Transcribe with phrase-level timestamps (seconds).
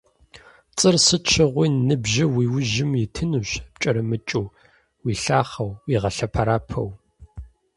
[0.71, 4.45] Пцӏыр сыт щыгъуи ныбжьу уи ужьым итынущ пкӀэрымыкӀыу,
[5.03, 6.89] уилъахъэу, уигъэлъэпэрапэу.